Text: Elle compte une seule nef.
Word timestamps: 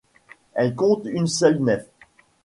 Elle 0.55 0.73
compte 0.73 1.05
une 1.05 1.27
seule 1.27 1.59
nef. 1.61 1.85